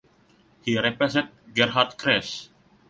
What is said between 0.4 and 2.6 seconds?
He replaced Gerhard Kress.